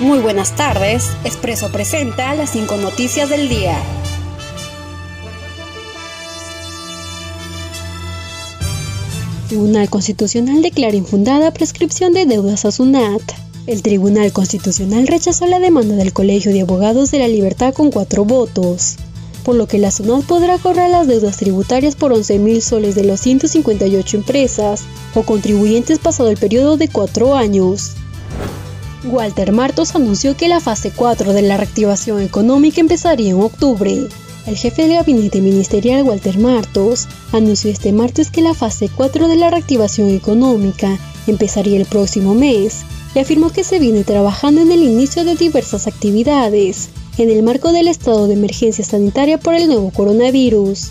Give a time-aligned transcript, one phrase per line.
[0.00, 1.10] Muy buenas tardes.
[1.24, 3.76] Expreso presenta las cinco noticias del día.
[9.48, 13.20] Tribunal Constitucional declara infundada prescripción de deudas a SUNAT.
[13.66, 18.24] El Tribunal Constitucional rechazó la demanda del Colegio de Abogados de la Libertad con cuatro
[18.24, 18.96] votos,
[19.44, 23.20] por lo que la SUNAT podrá cobrar las deudas tributarias por 11.000 soles de los
[23.20, 24.80] 158 empresas
[25.14, 27.96] o contribuyentes pasado el periodo de cuatro años.
[29.04, 34.06] Walter Martos anunció que la fase 4 de la reactivación económica empezaría en octubre.
[34.46, 39.36] El jefe del gabinete ministerial Walter Martos anunció este martes que la fase 4 de
[39.36, 42.82] la reactivación económica empezaría el próximo mes
[43.14, 47.72] y afirmó que se viene trabajando en el inicio de diversas actividades en el marco
[47.72, 50.90] del estado de emergencia sanitaria por el nuevo coronavirus.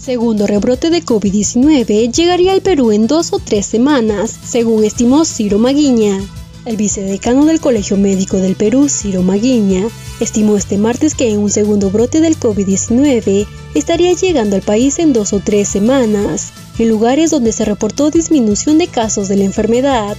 [0.00, 5.58] Segundo rebrote de COVID-19 llegaría al Perú en dos o tres semanas, según estimó Ciro
[5.58, 6.20] Maguiña.
[6.68, 9.88] El vicedecano del Colegio Médico del Perú, Ciro Maguiña,
[10.20, 15.32] estimó este martes que un segundo brote del COVID-19 estaría llegando al país en dos
[15.32, 20.14] o tres semanas, en lugares donde se reportó disminución de casos de la enfermedad.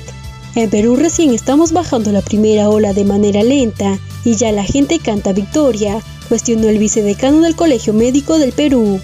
[0.56, 4.98] En Perú recién estamos bajando la primera ola de manera lenta y ya la gente
[4.98, 9.00] canta victoria, cuestionó el vicedecano del Colegio Médico del Perú.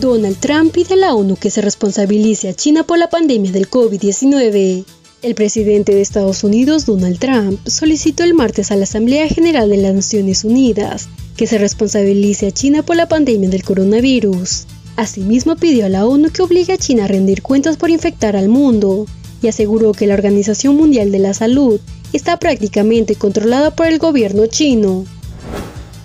[0.00, 3.70] Donald Trump pide a la ONU que se responsabilice a China por la pandemia del
[3.70, 4.84] COVID-19.
[5.24, 9.78] El presidente de Estados Unidos, Donald Trump, solicitó el martes a la Asamblea General de
[9.78, 14.66] las Naciones Unidas que se responsabilice a China por la pandemia del coronavirus.
[14.96, 18.50] Asimismo, pidió a la ONU que obligue a China a rendir cuentas por infectar al
[18.50, 19.06] mundo
[19.40, 21.80] y aseguró que la Organización Mundial de la Salud
[22.12, 25.06] está prácticamente controlada por el gobierno chino.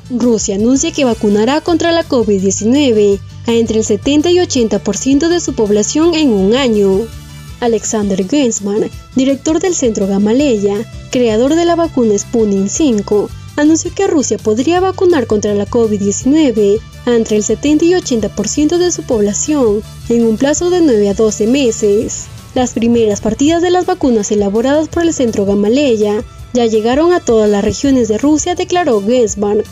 [0.09, 5.55] Rusia anuncia que vacunará contra la COVID-19 a entre el 70 y 80% de su
[5.55, 7.01] población en un año.
[7.59, 10.75] Alexander Gensman, director del Centro Gamaleya,
[11.11, 17.15] creador de la vacuna Sputnik 5, anunció que Rusia podría vacunar contra la COVID-19 a
[17.15, 21.47] entre el 70 y 80% de su población en un plazo de 9 a 12
[21.47, 22.27] meses.
[22.55, 26.23] Las primeras partidas de las vacunas elaboradas por el Centro Gamaleya
[26.53, 29.63] ya llegaron a todas las regiones de Rusia, declaró Gensman.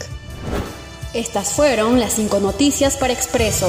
[1.13, 3.67] Estas fueron las cinco noticias para Expreso.